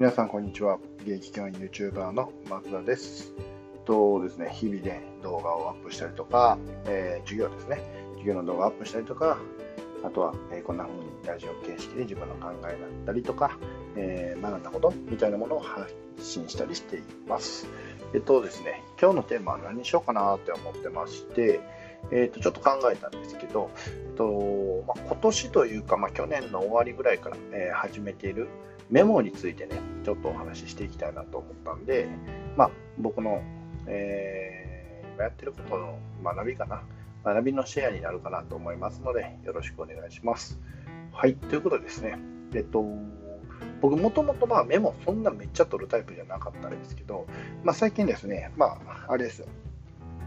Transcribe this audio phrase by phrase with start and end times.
[0.00, 0.78] 皆さん、こんにちは。
[1.02, 3.34] 現役教員 YouTuber の松田です。
[3.84, 7.82] とですね、日々で動画をアップしたりとか、えー、授業ですね、
[8.12, 9.36] 授業の動画をアップしたりとか、
[10.02, 13.58] あとは、えー、こんな風にラジオ形式で自分の考えだったりとか、
[13.94, 17.66] えー、学んだことみたいなものを発信したりしています。
[18.14, 21.60] えっとですね、今日のテーマは何にしようかなって思ってまして、
[22.10, 23.70] えー、とちょっと考えたんですけど、
[24.08, 28.48] えっとまあ、今年というか、まあ、去年の終わりぐらいから、えー、始めている
[28.90, 32.08] メモについてね、ちょっとお話ししていきたいなと思ったんで、
[32.56, 33.40] まあ、僕の、
[33.86, 36.82] えー、今やってることの学びかな、
[37.24, 40.58] 学びのシェアになるかなと思いますので、よろしくお願いします。
[41.12, 42.18] はい、ということでですね、
[42.52, 42.84] えっと、
[43.80, 47.26] 僕もともとまあメモそんなめっちゃ取るタイプじゃなかったんですけど、
[47.62, 49.46] まあ、最近ですね、まあ、あれですよ、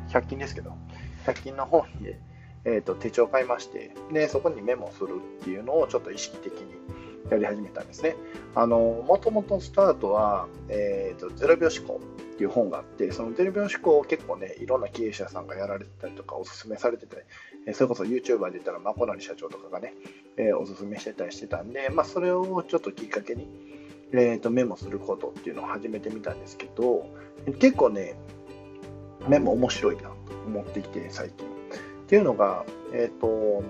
[0.09, 0.73] 100均ですけど、
[1.25, 2.16] 100均の方に、
[2.66, 6.75] えーと、手帳買いましてで、そこにメモするっていうのをちょっと意識的に
[7.30, 8.16] やり始めたんですね。
[8.56, 12.02] あの、もともとスタートは、えーと、0秒思考
[12.34, 17.22] っていう本があって、その0秒思考を結構ね、いろんな経営者さんがやられてたりとか、おすすめされてたり、
[17.66, 19.94] えそれこそ YouTuber で言ったら、まこなり社長とかがね、
[20.38, 23.48] えー、おすすめしてたりしてたんで、まあ、それをちょっときっかけに、
[24.11, 27.08] えーとメモすることっていうのを始めてみたんですけど、
[27.59, 28.16] 結構ね、
[29.28, 30.09] メモ面白いなと
[30.45, 31.48] 思ってきて、最近。
[31.48, 31.50] っ
[32.08, 33.64] ていうのが、えっ、ー、と、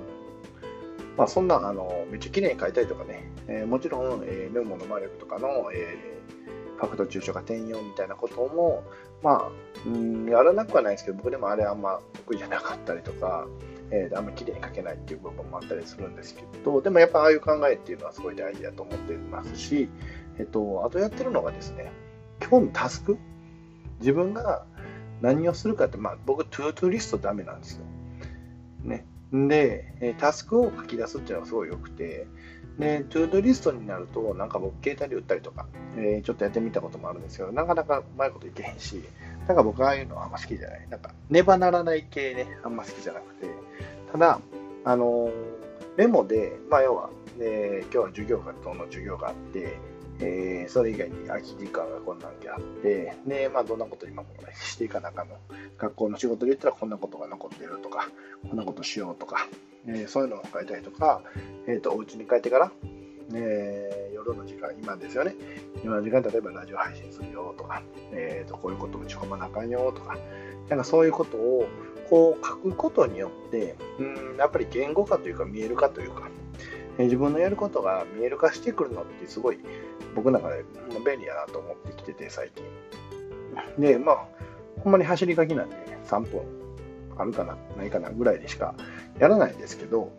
[1.18, 8.84] まあ、そんな、あの、めっちゃ綺麗に書いたりとかね、えー、もちろん、えー、メモの魔力とかの、えー、ファクト抽象化転用みたいなことも、
[9.22, 9.52] まあ、
[9.86, 13.48] うん、やらなくはないですけど、僕でもあれあんま得意じゃなかったりとか、
[13.92, 19.90] えー、あんま綺麗に書けないっていう部分もあったりするんですけど、でもやっぱああいう考えっていうのはすごい大事だと思っていますし、
[20.40, 21.92] えっと、あとやってるのがですね、
[22.42, 23.18] 今日のタスク、
[24.00, 24.66] 自分が
[25.22, 27.86] 何をするかって、まあ、僕、トゥードゥーリストダメなんですよ。
[28.84, 29.06] ね。
[29.34, 32.28] で、タスクを書き出すっていうのはすごい良くて、
[32.78, 35.68] で、トゥードゥーリストになると、なんか僕、携帯で打ったりとか、
[35.98, 39.04] えー、ちょっとやってみたこともあるんですけど、なかなかうまいこといけへんし、
[39.48, 40.88] なんか僕、ああいうのはあんま好きじゃない。
[40.90, 43.48] なんか、ねばならない系ね、あんま好きじゃなくて、
[44.12, 44.40] ただ、
[44.86, 45.32] あのー、
[45.98, 49.78] メモで、まあ、要は、ね、今日は授業が、どの授業があって、
[50.20, 54.30] えー、それ以外に空き時間がこんなんであって、で、まあ、どんなこと今も、
[54.62, 55.38] していかなかの、
[55.78, 58.10] 学校の仕事で言ったらこんなことが残ってるとか、
[58.48, 59.48] こんなことしようとか、
[59.88, 61.22] えー、そういうのを書いたりとか、
[61.68, 62.72] えっ、ー、と、お家に帰ってから、
[63.34, 65.36] えー、夜の時間、今ですよね。
[65.84, 67.82] 今の時間、例えばラジオ配信するよとか、
[68.12, 70.18] えーと、こういうこと打ち込まなあかんよとか、
[70.70, 71.68] なんかそういうことを
[72.10, 76.30] こう書くことによって、うん、やっぱり言語化というか見える化というか、
[76.98, 79.60] 自分のやることが見える化してくるのってすごい
[80.16, 80.64] 僕の中で
[81.06, 82.64] 便利やなと思ってきてて最近。
[83.80, 84.28] で、まあ、
[84.82, 86.42] ほんまに走り書きなんで、ね3分
[87.18, 88.76] あるかな、ないかなぐらいでしか
[89.20, 90.12] やらないですけど、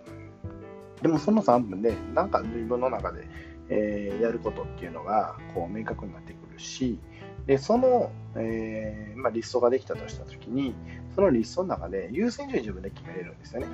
[1.03, 3.27] でもその3分で、なんか自分の中で、
[3.69, 6.99] えー、やることっていうのがこう明確になってくるし、
[7.47, 10.75] でその、えー、まあ、リストができたとしたときに、
[11.15, 13.67] そのリストの中で優先順位自分で決めれるんですよね。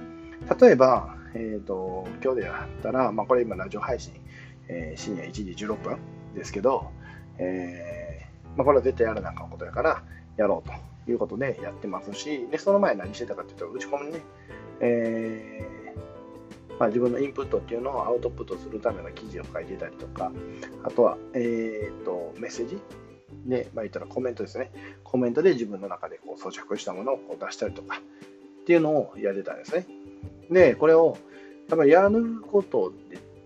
[0.61, 4.13] 例えば、えーと、今日でやったら、まあ、これ今ラジオ配信、
[4.69, 5.99] えー、深夜1時16分
[6.35, 6.91] ですけど、
[7.39, 10.03] えー、まあ、これは絶対やらなあかんことやから
[10.37, 10.69] やろう
[11.07, 14.21] ということでやってますしでその前何してたかというと打ち込みにね、
[14.81, 15.95] え、
[16.79, 20.33] まあ、自分のインプットっていうのをアウトプットするための記事を書いてたりとか
[20.83, 22.79] あとは、えーと、メッセージ
[23.47, 24.71] で、まあ、言ったらコメントですね。
[25.03, 28.01] コメントで自分の中でこう装着したものをこう出したりとか
[28.63, 29.87] っていうのをやってたんですね。
[30.51, 31.17] でこれを
[31.69, 32.93] やっぱりやること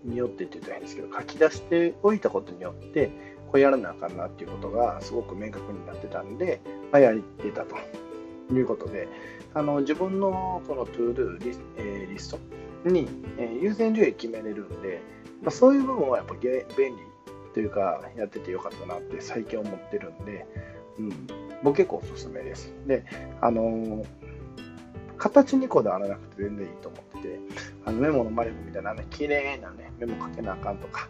[0.03, 3.11] によってって言ったらいいんですけど、書き出しておいたことによって、
[3.51, 6.59] これやらなあかんなっていうことがすごく明確になってたんで、
[6.91, 7.75] まあ、やってたと
[8.53, 9.07] いうことで、
[9.53, 12.29] あの自分のこのトゥードゥリ,、えー、リス
[12.83, 15.01] トに、えー、優先順位決めれるんで、
[15.41, 16.65] まあ、そういう部分はやっぱ便利
[17.53, 20.45] というか、やっててよかったなって最近思ってるんで、
[20.99, 21.27] うん、
[21.63, 22.73] 僕結構おすすめです。
[22.87, 23.05] で、
[23.41, 24.24] あのー
[25.17, 27.39] 形にこだわらなくて全然いいと思ってて、
[27.85, 31.09] あのメモの魔力みたいなね、綺麗なね、メモ書けなあかんとか、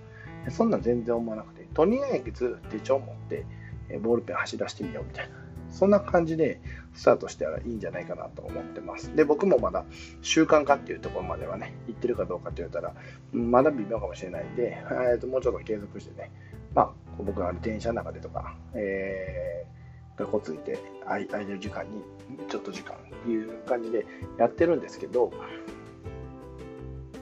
[0.50, 3.46] そんなん全然思わなくて、とりあえず手帳持って、
[4.00, 5.36] ボールペン走り出してみようみたいな。
[5.70, 6.62] そんな感じで
[6.94, 9.14] スタートしたらいいんじゃないかなと思ってます。
[9.16, 9.84] で、僕もまだ
[10.22, 12.94] 習慣化っていうところまではね、行ってるかどうかって言ったら、
[13.34, 16.32] まだ微妙かもしれないんで、えー、ともうちょっと継続してね、
[16.74, 19.85] まあ、僕が電車の中でとか、えー
[20.18, 22.02] がこついて空いてる時間に
[22.50, 24.06] ちょっと時間っていう感じで
[24.38, 25.32] やってるんですけど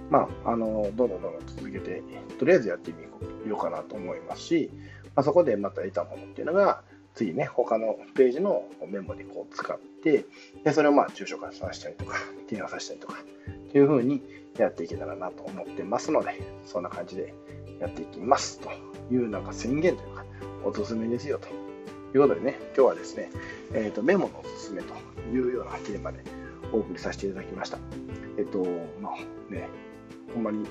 [0.10, 2.04] まああのどんどんどんどん続けて
[2.38, 4.70] とりあえずやってみようかなと思いますし、
[5.16, 6.84] まあ、そこでまた得たものっていうのが
[7.16, 10.26] 次ね他のページのメモにこう使って
[10.64, 12.18] でそれをまあ抽象化させたりとか
[12.50, 14.22] 提案させたりとかっていう風に
[14.58, 17.34] やっていけたらなと思ってますのでそんな感じで
[17.80, 18.70] やっていきますと
[19.12, 20.26] いうなんか宣言というか、
[20.64, 21.63] おすすめですよと。
[22.14, 23.30] いうことでね、今日はですね、
[23.74, 24.94] えーと、メモのおすすめと
[25.32, 26.20] いうようなテーマで
[26.72, 27.78] お送りさせていただきました。
[28.38, 28.64] えっ、ー、と、
[29.02, 29.68] まあね、
[30.34, 30.66] ほんまに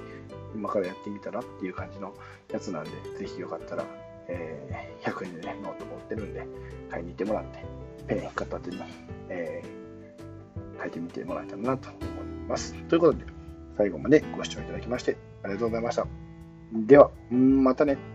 [0.54, 2.14] 今からやってみたらっていう感じの
[2.52, 3.84] やつなんで、ぜひよかったら、
[4.28, 6.46] えー、100円でね、ノート持ってるんで、
[6.90, 7.64] 買いに行ってもらって、
[8.06, 8.82] ペン片手に、
[9.28, 12.74] えー、書いてみてもらえたらなと思います。
[12.84, 13.24] ということで、
[13.76, 16.06] 最後までご視聴いただきまして、ありがとうございました。
[16.72, 18.11] では、またね。